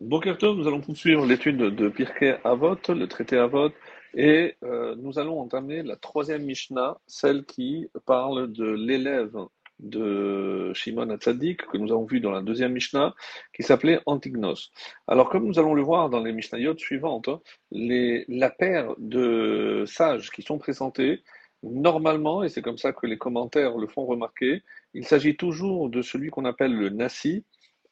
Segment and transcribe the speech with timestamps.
[0.00, 3.70] Bokertov, nous allons poursuivre l'étude de Pirkei Avot, le traité Avot,
[4.14, 9.36] et euh, nous allons entamer la troisième Mishnah, celle qui parle de l'élève
[9.78, 13.14] de Shimon Hatzadik, que nous avons vu dans la deuxième Mishnah,
[13.54, 14.70] qui s'appelait Antignos.
[15.06, 17.28] Alors, comme nous allons le voir dans les Mishnayot suivantes,
[17.70, 21.22] les, la paire de sages qui sont présentés,
[21.62, 24.62] normalement, et c'est comme ça que les commentaires le font remarquer,
[24.94, 27.44] il s'agit toujours de celui qu'on appelle le Nasi,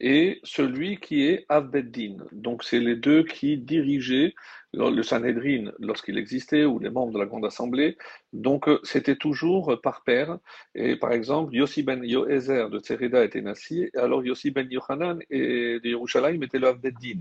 [0.00, 2.16] et celui qui est Avbeddin.
[2.32, 4.34] Donc, c'est les deux qui dirigeaient
[4.72, 7.96] le Sanhedrin lorsqu'il existait, ou les membres de la Grande Assemblée.
[8.32, 10.38] Donc, euh, c'était toujours par paire.
[10.74, 15.80] Et par exemple, Yossi ben Yoézer de Tsereda était Nassi, alors Yossi ben Yohanan et
[15.80, 17.20] de Yerushalayim était le Avbeddin.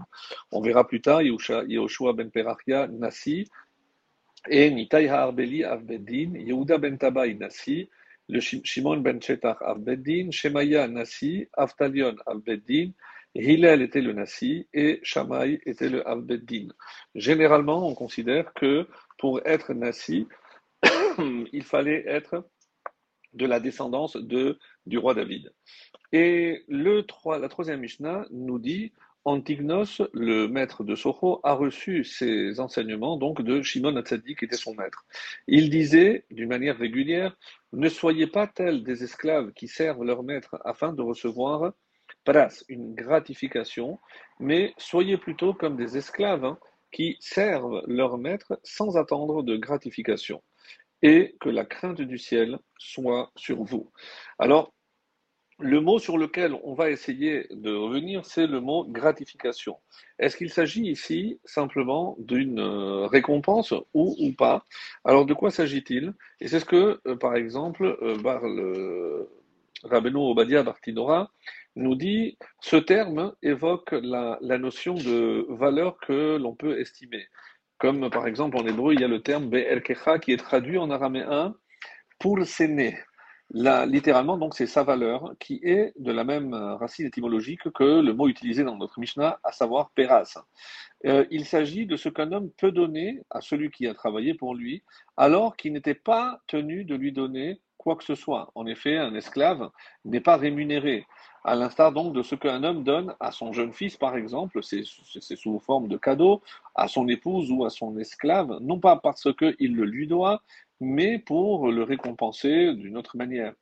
[0.51, 3.47] On verra plus tard Yehoshua ben Perachia Nassi,
[4.49, 7.89] et Nitai Ha'arbeli Avbeddin, Yehuda ben Tabai Nassi,
[8.27, 12.91] le Shimon ben Chetach Avbeddin, Shemaya Nasi, Aftalion Avbeddin,
[13.35, 16.69] Hillel était le Nasi et Shammai était le Avbeddin.
[17.15, 18.87] Généralement, on considère que
[19.17, 20.27] pour être Nasi,
[21.51, 22.47] il fallait être
[23.33, 25.53] de la descendance de, du roi David.
[26.13, 28.93] Et le 3, la troisième Mishnah nous dit
[29.25, 34.55] Antignos, le maître de Soho, a reçu ses enseignements donc de Shimon Hatzadik, qui était
[34.55, 35.05] son maître.
[35.47, 37.35] Il disait d'une manière régulière
[37.73, 41.73] Ne soyez pas tels des esclaves qui servent leur maître afin de recevoir
[42.69, 43.99] une gratification,
[44.39, 46.59] mais soyez plutôt comme des esclaves hein,
[46.91, 50.41] qui servent leur maître sans attendre de gratification.
[51.01, 53.91] Et que la crainte du ciel soit sur vous.
[54.39, 54.73] Alors,
[55.59, 59.77] le mot sur lequel on va essayer de revenir, c'est le mot gratification.
[60.19, 64.65] Est-ce qu'il s'agit ici simplement d'une euh, récompense ou, ou pas?
[65.05, 66.13] Alors de quoi s'agit-il?
[66.41, 69.27] Et c'est ce que, euh, par exemple, euh,
[69.83, 71.31] Obadia Bartinora
[71.77, 77.27] nous dit, ce terme évoque la, la notion de valeur que l'on peut estimer.
[77.77, 80.89] Comme par exemple en hébreu, il y a le terme Be'el-Kecha qui est traduit en
[80.89, 81.53] araméen
[82.19, 82.97] pour s'aimer
[83.53, 88.13] littéralement, donc, c'est sa valeur qui est de la même euh, racine étymologique que le
[88.13, 90.37] mot utilisé dans notre Mishnah, à savoir peras.
[91.05, 94.55] Euh, il s'agit de ce qu'un homme peut donner à celui qui a travaillé pour
[94.55, 94.83] lui,
[95.17, 98.51] alors qu'il n'était pas tenu de lui donner quoi que ce soit.
[98.55, 99.69] En effet, un esclave
[100.05, 101.05] n'est pas rémunéré.
[101.43, 104.83] À l'instar donc de ce qu'un homme donne à son jeune fils, par exemple, c'est
[104.83, 106.41] sous forme de cadeau,
[106.73, 110.41] à son épouse ou à son esclave, non pas parce qu'il le lui doit,
[110.79, 113.53] mais pour le récompenser d'une autre manière.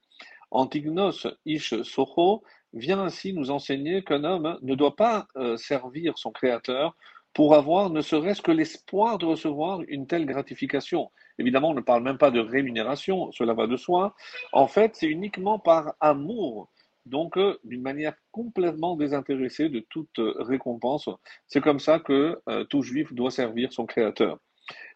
[0.51, 2.43] Antignos Ish Soho
[2.73, 6.95] vient ainsi nous enseigner qu'un homme ne doit pas euh, servir son créateur
[7.33, 11.11] pour avoir ne serait-ce que l'espoir de recevoir une telle gratification.
[11.39, 14.15] Évidemment, on ne parle même pas de rémunération, cela va de soi.
[14.51, 16.69] En fait, c'est uniquement par amour,
[17.07, 21.09] donc euh, d'une manière complètement désintéressée de toute récompense.
[21.47, 24.37] C'est comme ça que euh, tout juif doit servir son créateur.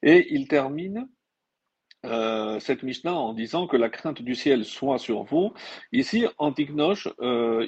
[0.03, 1.07] Et il termine
[2.05, 5.53] euh, cette Mishnah en disant que la crainte du ciel soit sur vous.
[5.91, 7.67] Ici, Antignosh, euh,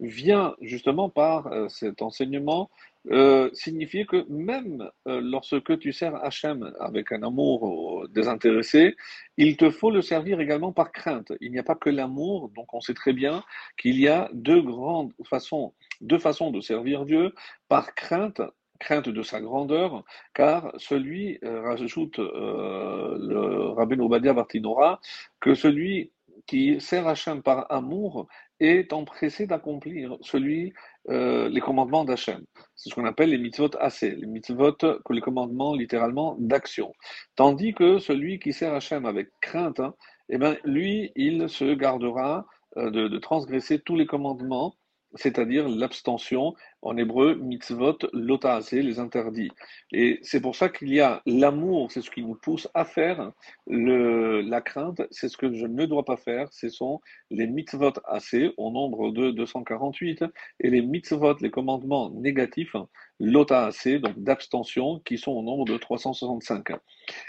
[0.00, 2.70] vient justement par euh, cet enseignement
[3.10, 8.96] euh, signifier que même lorsque tu sers Hachem avec un amour désintéressé,
[9.36, 11.32] il te faut le servir également par crainte.
[11.40, 13.42] Il n'y a pas que l'amour, donc on sait très bien
[13.76, 17.34] qu'il y a deux grandes façons, deux façons de servir Dieu,
[17.68, 18.40] par crainte
[18.82, 20.04] crainte de sa grandeur,
[20.34, 25.00] car celui, euh, rajoute euh, le rabbin Obadiah Bartinora,
[25.40, 26.10] que celui
[26.46, 28.26] qui sert Hachem par amour
[28.58, 30.72] est empressé d'accomplir celui
[31.08, 32.44] euh, les commandements d'Hachem.
[32.74, 34.76] C'est ce qu'on appelle les mitzvot assez, les mitzvot,
[35.10, 36.92] les commandements littéralement d'action.
[37.36, 39.94] Tandis que celui qui sert Hachem avec crainte, hein,
[40.28, 44.74] eh ben, lui, il se gardera de, de transgresser tous les commandements
[45.14, 49.50] c'est-à-dire l'abstention, en hébreu, mitzvot, lotase, les interdits.
[49.92, 53.32] Et c'est pour ça qu'il y a l'amour, c'est ce qui nous pousse à faire,
[53.66, 57.00] le, la crainte, c'est ce que je ne dois pas faire, ce sont
[57.30, 60.24] les mitzvot assez, au nombre de 248,
[60.60, 62.74] et les mitzvot, les commandements négatifs,
[63.20, 66.70] lotase, donc d'abstention, qui sont au nombre de 365.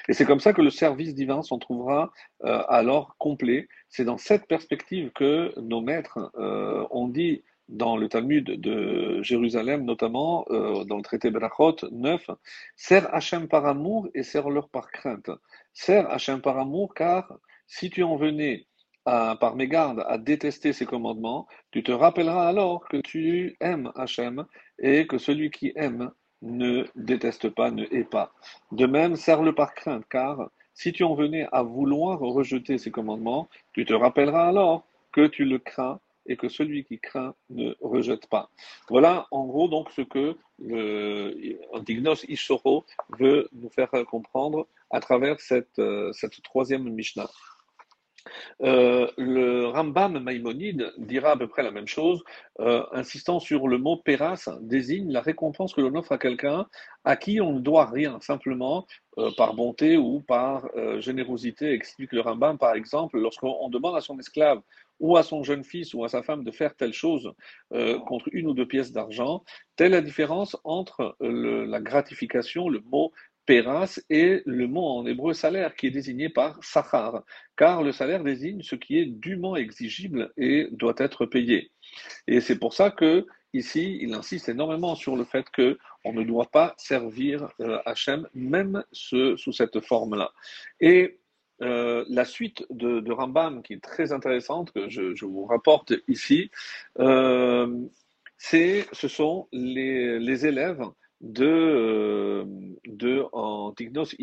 [0.07, 2.11] Et c'est comme ça que le service divin s'en trouvera
[2.43, 3.67] euh, alors complet.
[3.89, 7.43] C'est dans cette perspective que nos maîtres euh, ont dit
[7.73, 12.29] dans le Talmud de Jérusalem, notamment euh, dans le traité Berachot 9,
[12.75, 15.31] sers Hachem par amour et sers-leur par crainte.
[15.73, 17.33] Sers Hachem par amour car
[17.65, 18.67] si tu en venais
[19.05, 24.45] à, par mégarde à détester ses commandements, tu te rappelleras alors que tu aimes Hachem
[24.77, 26.11] et que celui qui aime
[26.43, 28.33] ne déteste pas, ne hait pas.
[28.71, 33.49] De même, sers-le par crainte car si tu en venais à vouloir rejeter ses commandements,
[33.73, 38.27] tu te rappelleras alors que tu le crains et que celui qui craint ne rejette
[38.27, 38.49] pas.
[38.89, 42.85] Voilà en gros donc ce que le Antignos Ishoro
[43.19, 46.11] veut nous faire comprendre à travers cette, euh,
[46.43, 47.29] troisième Mishnah.
[48.61, 52.23] Euh, le Rambam Maïmonide dira à peu près la même chose,
[52.61, 56.67] euh, insistant sur le mot péras désigne la récompense que l'on offre à quelqu'un
[57.03, 58.87] à qui on ne doit rien, simplement
[59.35, 60.65] par bonté ou par
[60.99, 64.61] générosité, explique le Rambam par exemple, lorsqu'on demande à son esclave
[64.99, 67.33] ou à son jeune fils ou à sa femme de faire telle chose
[68.05, 69.43] contre une ou deux pièces d'argent,
[69.75, 73.11] telle la différence entre la gratification, le mot
[73.45, 77.23] Péras est le mot en hébreu salaire qui est désigné par sachar,
[77.57, 81.71] car le salaire désigne ce qui est dûment exigible et doit être payé.
[82.27, 86.23] Et c'est pour ça que ici, il insiste énormément sur le fait que on ne
[86.23, 90.31] doit pas servir euh, Hachem même sous cette forme-là.
[90.79, 91.19] Et
[91.63, 96.51] euh, la suite de, Rambam, qui est très intéressante, que je, vous rapporte ici,
[96.99, 97.67] euh,
[98.37, 100.83] ce sont les, élèves
[101.21, 102.43] de, euh,
[102.85, 104.13] de Antignos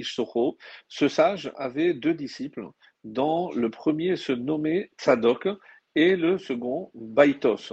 [0.88, 2.69] ce sage avait deux disciples,
[3.04, 5.48] dont le premier se nommait Tzadok
[5.96, 7.72] et le second Baitos.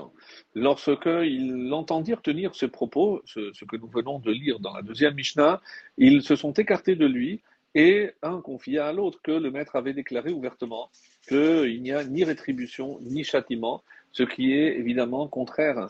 [0.56, 5.16] Lorsqu'ils l'entendirent tenir ces propos, ce, ce, que nous venons de lire dans la deuxième
[5.16, 5.62] Mishnah,
[5.98, 7.42] ils se sont écartés de lui
[7.78, 10.90] et un confia à l'autre que le maître avait déclaré ouvertement
[11.30, 15.90] qu'il n'y a ni rétribution ni châtiment, ce qui est évidemment contraire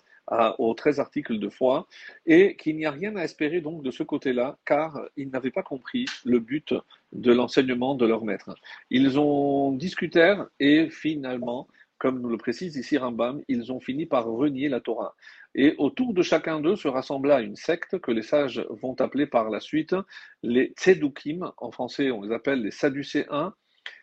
[0.57, 1.87] aux 13 articles de foi,
[2.25, 5.63] et qu'il n'y a rien à espérer donc de ce côté-là, car ils n'avaient pas
[5.63, 6.73] compris le but
[7.13, 8.53] de l'enseignement de leur maître.
[8.89, 14.25] Ils ont discuté et finalement, comme nous le précise ici Rambam, ils ont fini par
[14.25, 15.15] renier la Torah.
[15.55, 19.49] Et autour de chacun d'eux se rassembla une secte que les sages vont appeler par
[19.49, 19.95] la suite
[20.43, 23.53] les Tzedukim, en français on les appelle les Sadducéens,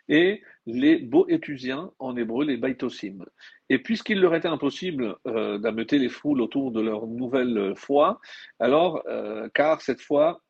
[0.08, 3.24] et les Boétusiens, en hébreu les Baitosim.
[3.70, 8.20] Et puisqu'il leur était impossible euh, d'ameuter les foules autour de leur nouvelle foi,
[8.58, 10.42] alors, euh, car cette foi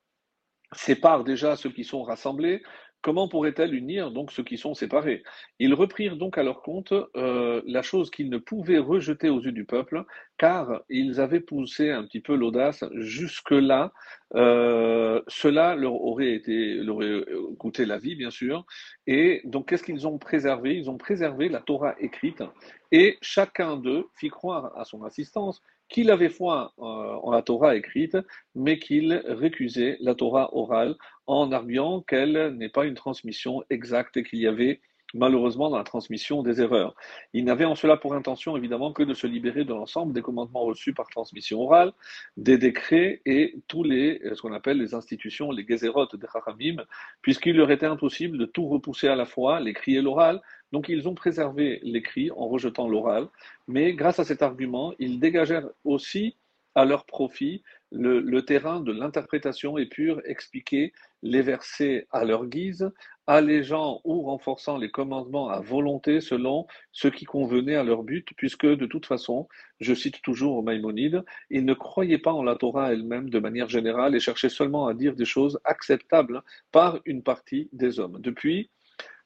[0.72, 2.62] sépare déjà ceux qui sont rassemblés,
[3.04, 5.22] Comment pourrait-elle unir donc ceux qui sont séparés?
[5.58, 9.52] Ils reprirent donc à leur compte euh, la chose qu'ils ne pouvaient rejeter aux yeux
[9.52, 10.04] du peuple,
[10.38, 13.92] car ils avaient poussé un petit peu l'audace jusque-là.
[14.36, 17.26] Euh, cela leur aurait été, leur aurait
[17.58, 18.64] coûté la vie, bien sûr.
[19.06, 20.74] Et donc, qu'est-ce qu'ils ont préservé?
[20.74, 22.42] Ils ont préservé la Torah écrite,
[22.90, 27.76] et chacun d'eux fit croire à son assistance qu'il avait foi euh, en la Torah
[27.76, 28.16] écrite,
[28.54, 30.96] mais qu'il récusait la Torah orale
[31.26, 34.80] en arguant qu'elle n'est pas une transmission exacte et qu'il y avait
[35.14, 36.94] malheureusement dans la transmission des erreurs.
[37.32, 40.64] Il n'avait en cela pour intention évidemment que de se libérer de l'ensemble des commandements
[40.64, 41.92] reçus par transmission orale,
[42.36, 46.84] des décrets et tous les, ce qu'on appelle les institutions, les gezerot des Chachamim,
[47.22, 50.42] puisqu'il leur était impossible de tout repousser à la fois, l'écrit et l'oral.
[50.74, 53.28] Donc ils ont préservé l'écrit en rejetant l'oral,
[53.68, 56.34] mais grâce à cet argument, ils dégagèrent aussi
[56.74, 57.62] à leur profit
[57.92, 60.92] le, terrain de l'interprétation et purent expliquer
[61.22, 62.90] les versets à leur guise,
[63.28, 68.66] allégeant ou renforçant les commandements à volonté selon ce qui convenait à leur but, puisque
[68.66, 69.46] de toute façon,
[69.78, 74.16] je cite toujours Maïmonide, ils ne croyaient pas en la Torah elle-même de manière générale
[74.16, 76.42] et cherchaient seulement à dire des choses acceptables
[76.72, 78.18] par une partie des hommes.
[78.20, 78.70] Depuis,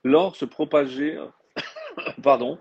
[0.05, 1.19] lors se propager,
[2.23, 2.59] pardon,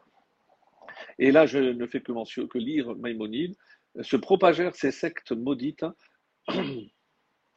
[1.20, 3.56] et là je ne fais que, que lire Maïmonide,
[4.02, 5.86] se propagèrent ces sectes maudites,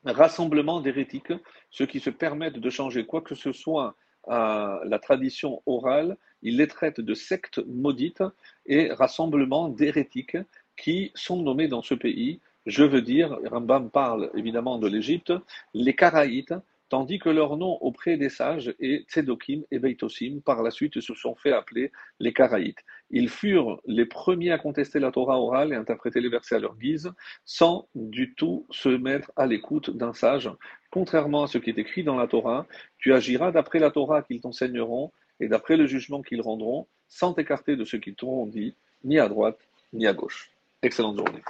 [0.05, 1.33] rassemblements d'hérétiques,
[1.71, 3.97] ceux qui se permettent de changer quoi que ce soit
[4.29, 8.23] à la tradition orale, ils les traitent de sectes maudites
[8.67, 10.37] et rassemblements d'hérétiques
[10.77, 12.41] qui sont nommés dans ce pays.
[12.67, 15.33] Je veux dire, Rambam parle évidemment de l'Égypte,
[15.75, 16.55] les Karaïtes,
[16.91, 21.15] tandis que leur nom auprès des sages est Tzedokim et Beitosim, par la suite se
[21.15, 22.85] sont fait appeler les Karaïtes.
[23.11, 26.77] Ils furent les premiers à contester la Torah orale et interpréter les versets à leur
[26.77, 27.11] guise,
[27.45, 30.51] sans du tout se mettre à l'écoute d'un sage.
[30.91, 32.67] Contrairement à ce qui est écrit dans la Torah,
[32.99, 37.77] tu agiras d'après la Torah qu'ils t'enseigneront et d'après le jugement qu'ils rendront, sans t'écarter
[37.77, 39.59] de ce qu'ils t'auront dit, ni à droite,
[39.93, 40.51] ni à gauche.
[40.83, 41.43] Excellente journée.